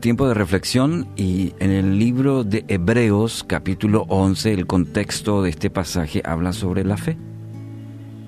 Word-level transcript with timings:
tiempo 0.00 0.28
de 0.28 0.34
reflexión 0.34 1.08
y 1.16 1.54
en 1.58 1.70
el 1.70 1.98
libro 1.98 2.44
de 2.44 2.64
Hebreos 2.68 3.44
capítulo 3.46 4.06
11 4.08 4.52
el 4.52 4.66
contexto 4.66 5.42
de 5.42 5.50
este 5.50 5.70
pasaje 5.70 6.22
habla 6.24 6.52
sobre 6.52 6.84
la 6.84 6.96
fe. 6.96 7.16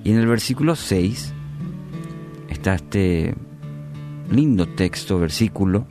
Y 0.03 0.11
en 0.11 0.17
el 0.17 0.27
versículo 0.27 0.75
6 0.75 1.33
está 2.49 2.75
este 2.75 3.35
lindo 4.29 4.67
texto, 4.67 5.19
versículo, 5.19 5.87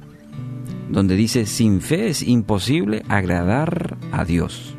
donde 0.91 1.17
dice, 1.17 1.47
sin 1.47 1.81
fe 1.81 2.09
es 2.09 2.23
imposible 2.23 3.03
agradar 3.09 3.97
a 4.13 4.25
Dios. 4.25 4.77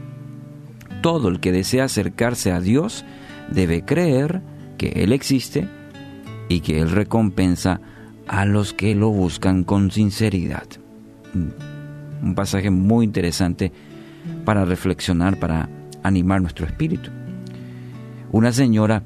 Todo 1.02 1.30
el 1.30 1.40
que 1.40 1.52
desea 1.52 1.86
acercarse 1.86 2.52
a 2.52 2.62
Dios 2.62 3.06
debe 3.52 3.84
creer 3.84 4.42
que 4.78 4.90
Él 5.04 5.14
existe 5.14 5.68
y 6.48 6.62
que 6.62 6.80
Él 6.80 6.92
recompensa 6.92 7.82
a 8.28 8.46
los 8.46 8.74
que 8.74 8.96
lo 8.96 9.10
buscan 9.10 9.64
con 9.64 9.92
sinceridad. 9.92 10.68
Un 11.36 12.34
pasaje 12.36 12.70
muy 12.70 13.06
interesante 13.06 13.72
para 14.44 14.66
reflexionar, 14.66 15.38
para 15.38 15.70
animar 16.04 16.42
nuestro 16.42 16.66
espíritu. 16.66 17.12
Una 18.32 18.52
señora 18.52 19.04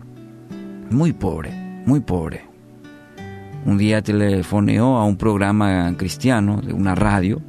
muy 0.90 1.14
pobre, 1.14 1.52
muy 1.86 2.00
pobre. 2.00 2.42
Un 3.66 3.78
día 3.78 4.02
telefoneó 4.02 4.98
a 4.98 5.06
un 5.06 5.18
programa 5.18 5.94
cristiano 5.98 6.62
de 6.62 6.74
una 6.74 6.96
radio, 6.96 7.42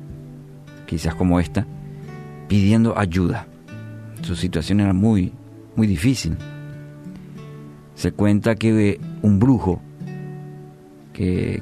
quizás 0.86 1.14
como 1.14 1.38
esta, 1.38 1.66
pidiendo 2.48 2.98
ayuda. 2.98 3.46
Su 4.22 4.34
situación 4.34 4.80
era 4.80 4.92
muy, 4.92 5.32
muy 5.76 5.86
difícil. 5.86 6.36
Se 7.94 8.12
cuenta 8.12 8.56
que 8.56 9.00
un 9.22 9.38
brujo 9.38 9.80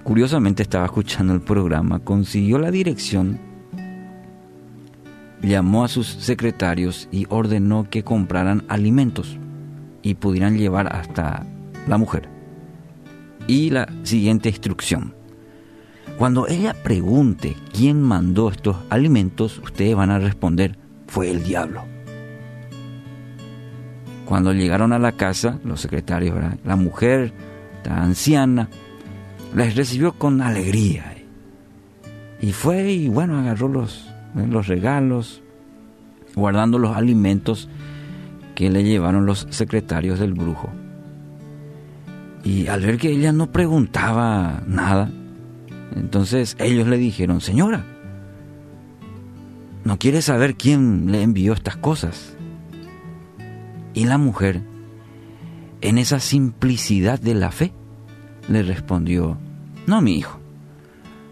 curiosamente 0.05 0.62
estaba 0.62 0.84
escuchando 0.84 1.34
el 1.34 1.41
programa, 1.41 1.98
consiguió 1.98 2.59
la 2.59 2.70
dirección, 2.70 3.41
llamó 5.42 5.84
a 5.84 5.89
sus 5.89 6.06
secretarios 6.06 7.09
y 7.11 7.27
ordenó 7.28 7.89
que 7.91 8.05
compraran 8.05 8.65
alimentos 8.69 9.39
y 10.03 10.15
pudieran 10.15 10.56
llevar 10.56 10.95
hasta 10.95 11.45
la 11.89 11.98
mujer. 11.98 12.28
Y 13.47 13.70
la 13.70 13.89
siguiente 14.03 14.48
instrucción. 14.48 15.15
Cuando 16.19 16.47
ella 16.48 16.75
pregunte 16.83 17.56
quién 17.72 18.03
mandó 18.03 18.50
estos 18.50 18.77
alimentos, 18.91 19.59
ustedes 19.59 19.97
van 19.97 20.11
a 20.11 20.19
responder, 20.19 20.77
fue 21.06 21.31
el 21.31 21.43
diablo. 21.45 21.84
Cuando 24.25 24.53
llegaron 24.53 24.93
a 24.93 24.98
la 24.98 25.12
casa, 25.12 25.59
los 25.65 25.81
secretarios, 25.81 26.37
la 26.65 26.77
mujer, 26.77 27.33
la 27.84 28.03
anciana, 28.03 28.69
les 29.55 29.77
recibió 29.77 30.13
con 30.13 30.41
alegría. 30.43 31.15
Y 32.41 32.53
fue 32.53 32.93
y 32.93 33.09
bueno, 33.09 33.39
agarró 33.39 33.69
los, 33.69 34.09
los 34.35 34.67
regalos, 34.69 35.43
guardando 36.35 36.79
los 36.79 36.97
alimentos 36.97 37.69
que 38.55 38.71
le 38.71 38.85
llevaron 38.85 39.27
los 39.27 39.47
secretarios 39.51 40.19
del 40.19 40.35
brujo. 40.35 40.71
Y 42.45 42.69
al 42.69 42.81
ver 42.81 42.99
que 42.99 43.11
ella 43.11 43.33
no 43.33 43.51
preguntaba 43.51 44.63
nada, 44.67 45.11
entonces 45.97 46.57
ellos 46.59 46.87
le 46.87 46.97
dijeron, 46.97 47.41
señora, 47.41 47.85
¿no 49.85 49.99
quiere 49.99 50.23
saber 50.23 50.55
quién 50.57 51.11
le 51.11 51.23
envió 51.23 51.53
estas 51.53 51.77
cosas? 51.77 52.37
Y 53.95 54.05
la 54.05 54.19
mujer, 54.19 54.62
en 55.81 55.99
esa 55.99 56.21
simplicidad 56.21 57.19
de 57.19 57.35
la 57.35 57.51
fe, 57.51 57.73
le 58.49 58.62
respondió, 58.62 59.39
no, 59.88 60.03
mi 60.03 60.19
hijo, 60.19 60.38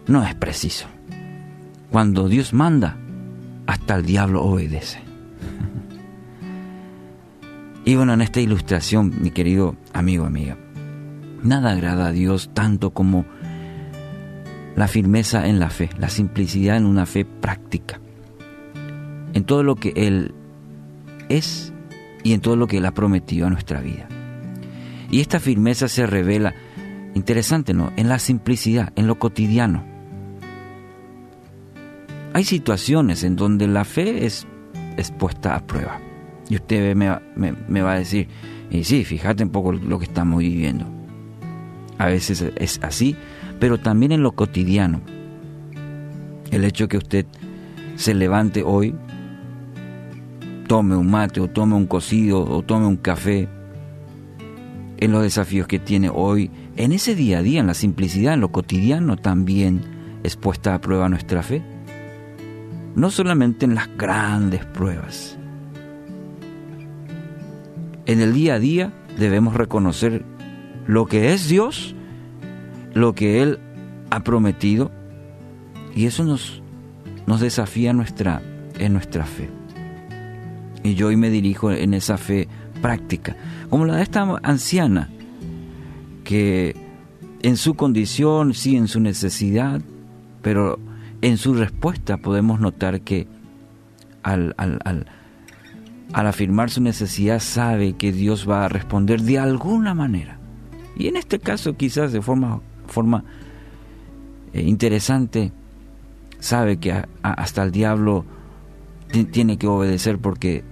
no 0.07 0.23
es 0.23 0.33
preciso. 0.33 0.87
Cuando 1.91 2.27
Dios 2.27 2.53
manda, 2.53 2.97
hasta 3.67 3.95
el 3.95 4.05
diablo 4.05 4.43
obedece. 4.43 4.99
y 7.85 7.95
bueno, 7.95 8.13
en 8.13 8.21
esta 8.21 8.41
ilustración, 8.41 9.13
mi 9.21 9.29
querido 9.29 9.75
amigo, 9.93 10.25
amiga, 10.25 10.57
nada 11.43 11.71
agrada 11.71 12.07
a 12.07 12.11
Dios 12.11 12.49
tanto 12.53 12.89
como 12.89 13.25
la 14.75 14.87
firmeza 14.87 15.47
en 15.47 15.59
la 15.59 15.69
fe, 15.69 15.89
la 15.99 16.09
simplicidad 16.09 16.77
en 16.77 16.87
una 16.87 17.05
fe 17.05 17.25
práctica, 17.25 18.01
en 19.33 19.43
todo 19.43 19.61
lo 19.61 19.75
que 19.75 19.93
Él 19.95 20.33
es 21.29 21.73
y 22.23 22.33
en 22.33 22.41
todo 22.41 22.55
lo 22.55 22.65
que 22.65 22.77
Él 22.77 22.85
ha 22.85 22.91
prometido 22.91 23.45
a 23.45 23.49
nuestra 23.51 23.81
vida. 23.81 24.07
Y 25.11 25.21
esta 25.21 25.39
firmeza 25.39 25.87
se 25.87 26.07
revela 26.07 26.55
Interesante, 27.17 27.73
¿no? 27.73 27.91
En 27.95 28.09
la 28.09 28.19
simplicidad, 28.19 28.93
en 28.95 29.07
lo 29.07 29.17
cotidiano. 29.17 29.83
Hay 32.33 32.43
situaciones 32.43 33.23
en 33.23 33.35
donde 33.35 33.67
la 33.67 33.85
fe 33.85 34.27
es, 34.27 34.45
puesta 35.17 35.55
a 35.55 35.65
prueba. 35.65 35.99
Y 36.47 36.57
usted 36.57 36.95
me, 36.95 37.17
me, 37.35 37.81
va 37.81 37.93
a 37.93 37.97
decir, 37.97 38.27
y 38.69 38.83
sí, 38.83 39.03
fíjate 39.03 39.43
un 39.43 39.49
poco 39.49 39.71
lo 39.71 39.97
que 39.97 40.05
estamos 40.05 40.41
viviendo. 40.41 40.85
A 41.97 42.05
veces 42.05 42.45
es 42.55 42.79
así, 42.83 43.15
pero 43.59 43.79
también 43.79 44.11
en 44.11 44.21
lo 44.21 44.33
cotidiano. 44.33 45.01
El 46.51 46.63
hecho 46.65 46.87
que 46.87 46.97
usted 46.97 47.25
se 47.95 48.13
levante 48.13 48.61
hoy, 48.63 48.93
tome 50.67 50.95
un 50.95 51.09
mate 51.09 51.39
o 51.39 51.47
tome 51.47 51.73
un 51.73 51.87
cocido 51.87 52.43
o 52.47 52.61
tome 52.61 52.85
un 52.85 52.97
café, 52.97 53.49
en 54.99 55.11
los 55.11 55.23
desafíos 55.23 55.67
que 55.67 55.79
tiene 55.79 56.11
hoy, 56.13 56.51
en 56.77 56.91
ese 56.91 57.15
día 57.15 57.39
a 57.39 57.41
día, 57.41 57.59
en 57.59 57.67
la 57.67 57.73
simplicidad, 57.73 58.35
en 58.35 58.41
lo 58.41 58.51
cotidiano 58.51 59.17
también 59.17 59.81
es 60.23 60.35
puesta 60.35 60.75
a 60.75 60.81
prueba 60.81 61.09
nuestra 61.09 61.41
fe. 61.41 61.63
No 62.95 63.09
solamente 63.09 63.65
en 63.65 63.75
las 63.75 63.89
grandes 63.97 64.63
pruebas. 64.65 65.37
En 68.05 68.21
el 68.21 68.33
día 68.33 68.55
a 68.55 68.59
día 68.59 68.93
debemos 69.17 69.55
reconocer 69.55 70.23
lo 70.85 71.07
que 71.07 71.33
es 71.33 71.49
Dios, 71.49 71.95
lo 72.93 73.13
que 73.13 73.41
Él 73.41 73.59
ha 74.11 74.23
prometido, 74.23 74.91
y 75.95 76.05
eso 76.05 76.23
nos, 76.23 76.61
nos 77.25 77.41
desafía 77.41 77.91
nuestra, 77.91 78.41
en 78.77 78.93
nuestra 78.93 79.25
fe. 79.25 79.49
Y 80.83 80.93
yo 80.93 81.07
hoy 81.07 81.17
me 81.17 81.29
dirijo 81.31 81.71
en 81.71 81.93
esa 81.93 82.17
fe 82.17 82.47
práctica, 82.81 83.35
como 83.69 83.85
la 83.85 83.95
de 83.95 84.03
esta 84.03 84.39
anciana, 84.43 85.09
que 86.27 86.75
en 87.41 87.55
su 87.55 87.75
condición, 87.75 88.53
sí, 88.53 88.75
en 88.75 88.89
su 88.89 88.99
necesidad, 88.99 89.79
pero 90.41 90.77
en 91.21 91.37
su 91.37 91.53
respuesta 91.53 92.17
podemos 92.17 92.59
notar 92.59 92.99
que 92.99 93.29
al, 94.23 94.53
al, 94.57 94.81
al, 94.83 95.07
afirmar 96.27 96.69
su 96.69 96.81
necesidad 96.81 97.39
sabe 97.39 97.93
que 97.93 98.11
Dios 98.11 98.45
va 98.47 98.65
a 98.65 98.67
responder 98.67 99.21
de 99.21 99.39
alguna 99.39 99.93
manera. 99.93 100.37
Y 100.97 101.07
en 101.07 101.15
este 101.15 101.39
caso 101.39 101.77
quizás 101.77 102.11
de 102.11 102.21
forma, 102.21 102.59
forma 102.87 103.23
eh, 104.51 104.63
interesante, 104.63 105.53
sabe 106.39 106.75
que 106.75 107.05
hasta 107.21 107.63
el 107.63 107.71
diablo 107.71 108.25
tiene 109.31 109.57
que 109.57 109.67
obedecer 109.67 110.19
porque 110.19 110.65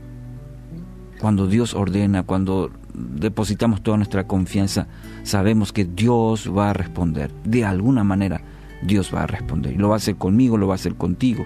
cuando 1.21 1.47
Dios 1.47 1.75
ordena, 1.75 2.23
cuando 2.23 2.71
depositamos 2.95 3.81
toda 3.81 3.97
nuestra 3.97 4.27
confianza, 4.27 4.87
sabemos 5.23 5.73
que 5.73 5.85
Dios 5.85 6.51
va 6.55 6.69
a 6.69 6.73
responder. 6.73 7.31
De 7.43 7.65
alguna 7.65 8.03
manera 8.03 8.41
Dios 8.81 9.11
va 9.13 9.23
a 9.23 9.27
responder. 9.27 9.73
Y 9.73 9.77
lo 9.77 9.89
va 9.89 9.95
a 9.95 9.97
hacer 9.97 10.15
conmigo, 10.15 10.57
lo 10.57 10.67
va 10.67 10.73
a 10.73 10.75
hacer 10.75 10.95
contigo. 10.95 11.45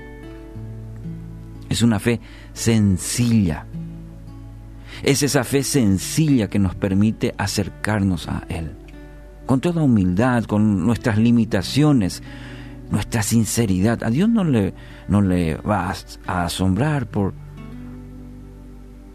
Es 1.69 1.81
una 1.81 1.99
fe 1.99 2.19
sencilla. 2.53 3.65
Es 5.03 5.23
esa 5.23 5.43
fe 5.43 5.63
sencilla 5.63 6.49
que 6.49 6.59
nos 6.59 6.75
permite 6.75 7.33
acercarnos 7.37 8.27
a 8.27 8.43
Él. 8.49 8.71
Con 9.45 9.61
toda 9.61 9.81
humildad, 9.81 10.43
con 10.43 10.85
nuestras 10.85 11.17
limitaciones, 11.17 12.21
nuestra 12.91 13.23
sinceridad. 13.23 14.03
A 14.03 14.09
Dios 14.09 14.29
no 14.29 14.43
le, 14.43 14.73
no 15.07 15.21
le 15.21 15.55
va 15.55 15.93
a 16.27 16.45
asombrar 16.45 17.07
por 17.07 17.33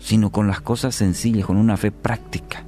sino 0.05 0.29
con 0.29 0.47
las 0.47 0.61
cosas 0.61 0.95
sencillas, 0.95 1.47
con 1.47 1.57
una 1.57 1.79
fe 1.79 1.91
práctica. 1.91 2.63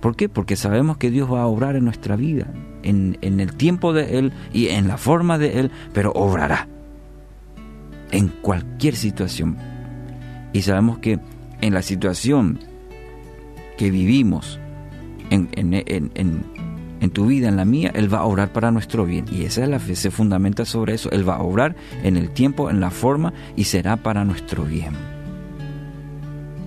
¿Por 0.00 0.16
qué? 0.16 0.30
Porque 0.30 0.56
sabemos 0.56 0.96
que 0.96 1.10
Dios 1.10 1.30
va 1.30 1.42
a 1.42 1.46
obrar 1.46 1.76
en 1.76 1.84
nuestra 1.84 2.16
vida, 2.16 2.46
en, 2.82 3.18
el 3.20 3.54
tiempo 3.54 3.92
de 3.92 4.18
Él 4.18 4.32
y 4.54 4.68
en 4.68 4.88
la 4.88 4.96
forma 4.96 5.36
de 5.36 5.60
Él, 5.60 5.70
pero 5.92 6.10
obrará 6.12 6.68
en 8.10 8.28
cualquier 8.28 8.96
situación. 8.96 9.58
Y 10.54 10.62
sabemos 10.62 11.00
que 11.00 11.20
en 11.60 11.74
la 11.74 11.82
situación 11.82 12.58
que 13.76 13.90
vivimos, 13.90 14.58
en, 15.28 15.50
en, 15.54 16.44
tu 17.08 17.26
vida, 17.26 17.48
en 17.48 17.56
la 17.56 17.64
mía, 17.64 17.90
Él 17.94 18.12
va 18.12 18.18
a 18.18 18.24
obrar 18.24 18.52
para 18.52 18.70
nuestro 18.70 19.06
bien. 19.06 19.24
Y 19.32 19.44
esa 19.44 19.62
es 19.62 19.70
la 19.70 19.78
fe, 19.78 19.96
se 19.96 20.10
fundamenta 20.10 20.66
sobre 20.66 20.92
eso. 20.92 21.10
Él 21.10 21.26
va 21.26 21.36
a 21.36 21.42
obrar 21.42 21.74
en 22.02 22.18
el 22.18 22.30
tiempo, 22.30 22.68
en 22.68 22.80
la 22.80 22.90
forma 22.90 23.32
y 23.56 23.64
será 23.64 23.96
para 23.96 24.26
nuestro 24.26 24.64
bien. 24.64 24.92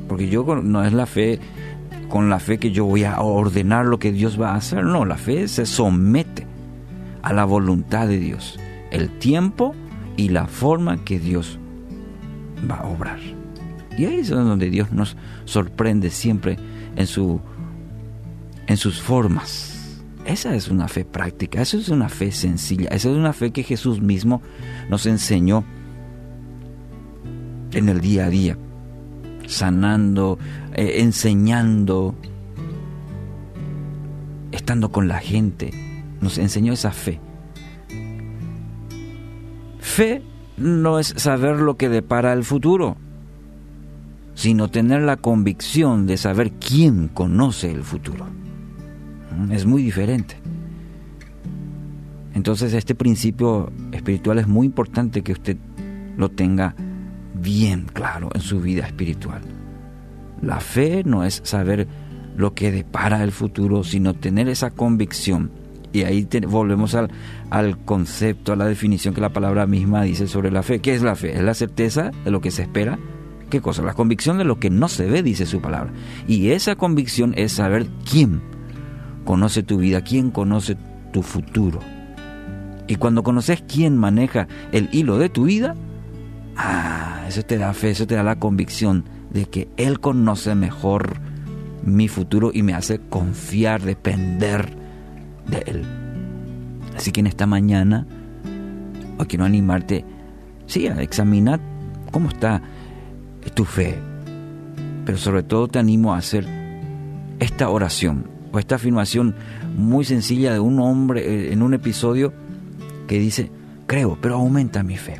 Porque 0.07 0.29
yo 0.29 0.43
no 0.63 0.83
es 0.83 0.93
la 0.93 1.05
fe 1.05 1.39
con 2.09 2.29
la 2.29 2.39
fe 2.39 2.57
que 2.57 2.71
yo 2.71 2.85
voy 2.85 3.03
a 3.03 3.21
ordenar 3.21 3.85
lo 3.85 3.99
que 3.99 4.11
Dios 4.11 4.41
va 4.41 4.51
a 4.51 4.55
hacer. 4.55 4.83
No, 4.83 5.05
la 5.05 5.17
fe 5.17 5.47
se 5.47 5.67
somete 5.67 6.47
a 7.21 7.31
la 7.31 7.45
voluntad 7.45 8.07
de 8.07 8.17
Dios, 8.17 8.59
el 8.91 9.09
tiempo 9.19 9.75
y 10.17 10.29
la 10.29 10.47
forma 10.47 11.03
que 11.03 11.19
Dios 11.19 11.59
va 12.69 12.77
a 12.77 12.87
obrar. 12.87 13.19
Y 13.97 14.05
ahí 14.05 14.19
es 14.19 14.29
donde 14.29 14.69
Dios 14.69 14.91
nos 14.91 15.15
sorprende 15.45 16.09
siempre 16.09 16.57
en, 16.95 17.07
su, 17.07 17.39
en 18.67 18.77
sus 18.77 19.01
formas. 19.01 19.82
Esa 20.25 20.55
es 20.55 20.69
una 20.69 20.87
fe 20.87 21.03
práctica, 21.03 21.61
esa 21.61 21.77
es 21.77 21.89
una 21.89 22.07
fe 22.07 22.31
sencilla, 22.31 22.87
esa 22.89 23.09
es 23.09 23.15
una 23.17 23.33
fe 23.33 23.51
que 23.51 23.63
Jesús 23.63 24.01
mismo 24.01 24.41
nos 24.89 25.05
enseñó 25.05 25.65
en 27.73 27.89
el 27.89 27.99
día 27.99 28.25
a 28.25 28.29
día, 28.29 28.57
sanando, 29.47 30.39
eh, 30.73 31.01
enseñando, 31.01 32.15
estando 34.51 34.91
con 34.91 35.09
la 35.09 35.19
gente. 35.19 35.71
Nos 36.21 36.37
enseñó 36.37 36.71
esa 36.71 36.91
fe. 36.91 37.19
Fe 39.79 40.21
no 40.55 40.99
es 40.99 41.13
saber 41.17 41.57
lo 41.57 41.75
que 41.75 41.89
depara 41.89 42.31
el 42.31 42.45
futuro, 42.45 42.95
sino 44.35 44.69
tener 44.69 45.01
la 45.01 45.17
convicción 45.17 46.07
de 46.07 46.15
saber 46.15 46.53
quién 46.53 47.09
conoce 47.09 47.71
el 47.71 47.83
futuro. 47.83 48.25
Es 49.51 49.65
muy 49.65 49.83
diferente. 49.83 50.37
Entonces 52.33 52.73
este 52.73 52.95
principio 52.95 53.71
espiritual 53.91 54.39
es 54.39 54.47
muy 54.47 54.65
importante 54.65 55.21
que 55.21 55.33
usted 55.33 55.57
lo 56.17 56.29
tenga 56.29 56.75
bien 57.33 57.85
claro 57.91 58.29
en 58.33 58.41
su 58.41 58.59
vida 58.59 58.85
espiritual. 58.85 59.41
La 60.41 60.59
fe 60.59 61.03
no 61.05 61.23
es 61.23 61.41
saber 61.43 61.87
lo 62.35 62.53
que 62.53 62.71
depara 62.71 63.23
el 63.23 63.31
futuro, 63.31 63.83
sino 63.83 64.13
tener 64.13 64.49
esa 64.49 64.71
convicción. 64.71 65.51
Y 65.91 66.03
ahí 66.03 66.27
volvemos 66.47 66.95
al, 66.95 67.11
al 67.51 67.77
concepto, 67.77 68.51
a 68.51 68.55
la 68.55 68.65
definición 68.65 69.13
que 69.13 69.21
la 69.21 69.31
palabra 69.31 69.67
misma 69.67 70.01
dice 70.01 70.27
sobre 70.27 70.51
la 70.51 70.63
fe. 70.63 70.79
¿Qué 70.79 70.95
es 70.95 71.03
la 71.03 71.15
fe? 71.15 71.35
Es 71.35 71.43
la 71.43 71.53
certeza 71.53 72.11
de 72.25 72.31
lo 72.31 72.41
que 72.41 72.49
se 72.49 72.63
espera. 72.63 72.97
¿Qué 73.51 73.61
cosa? 73.61 73.83
La 73.83 73.93
convicción 73.93 74.39
de 74.39 74.43
lo 74.43 74.59
que 74.59 74.71
no 74.71 74.87
se 74.87 75.05
ve, 75.05 75.21
dice 75.21 75.45
su 75.45 75.61
palabra. 75.61 75.93
Y 76.27 76.49
esa 76.49 76.75
convicción 76.75 77.33
es 77.37 77.51
saber 77.51 77.87
quién 78.09 78.41
conoce 79.23 79.63
tu 79.63 79.77
vida, 79.77 80.01
quién 80.01 80.31
conoce 80.31 80.77
tu 81.11 81.21
futuro. 81.21 81.79
Y 82.87 82.95
cuando 82.95 83.23
conoces 83.23 83.63
quién 83.67 83.97
maneja 83.97 84.47
el 84.71 84.89
hilo 84.91 85.17
de 85.17 85.29
tu 85.29 85.45
vida, 85.45 85.75
ah, 86.57 87.23
eso 87.27 87.43
te 87.43 87.57
da 87.57 87.73
fe, 87.73 87.91
eso 87.91 88.05
te 88.05 88.15
da 88.15 88.23
la 88.23 88.39
convicción 88.39 89.05
de 89.31 89.45
que 89.45 89.69
Él 89.77 89.99
conoce 89.99 90.53
mejor 90.55 91.19
mi 91.83 92.07
futuro 92.07 92.51
y 92.53 92.63
me 92.63 92.73
hace 92.73 92.99
confiar, 92.99 93.81
depender 93.81 94.75
de 95.47 95.63
Él. 95.65 95.85
Así 96.95 97.11
que 97.11 97.21
en 97.21 97.27
esta 97.27 97.47
mañana, 97.47 98.05
hoy 99.17 99.25
quiero 99.25 99.45
animarte, 99.45 100.05
sí, 100.67 100.87
a 100.87 101.01
examinar 101.01 101.59
cómo 102.11 102.29
está 102.29 102.61
tu 103.55 103.65
fe, 103.65 103.97
pero 105.05 105.17
sobre 105.17 105.43
todo 105.43 105.67
te 105.67 105.79
animo 105.79 106.13
a 106.13 106.17
hacer 106.17 106.45
esta 107.39 107.69
oración 107.69 108.27
o 108.53 108.59
esta 108.59 108.75
afirmación 108.75 109.35
muy 109.75 110.05
sencilla 110.05 110.53
de 110.53 110.59
un 110.59 110.79
hombre 110.79 111.21
eh, 111.21 111.53
en 111.53 111.63
un 111.63 111.73
episodio 111.73 112.31
que 113.07 113.19
dice, 113.19 113.51
creo, 113.87 114.17
pero 114.21 114.35
aumenta 114.35 114.83
mi 114.83 114.95
fe. 114.95 115.19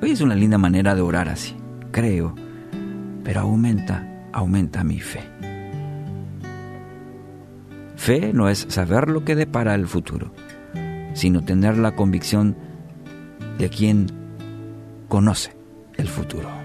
Hoy 0.00 0.12
es 0.12 0.20
una 0.20 0.36
linda 0.36 0.58
manera 0.58 0.94
de 0.94 1.00
orar 1.00 1.28
así, 1.28 1.56
creo, 1.90 2.34
pero 3.24 3.40
aumenta 3.40 4.06
aumenta 4.32 4.84
mi 4.84 5.00
fe. 5.00 5.22
Fe 7.96 8.32
no 8.32 8.48
es 8.48 8.66
saber 8.68 9.08
lo 9.08 9.24
que 9.24 9.34
depara 9.34 9.74
el 9.74 9.88
futuro, 9.88 10.32
sino 11.14 11.42
tener 11.42 11.78
la 11.78 11.96
convicción 11.96 12.56
de 13.58 13.70
quien 13.70 14.06
conoce 15.08 15.56
el 15.96 16.08
futuro. 16.08 16.57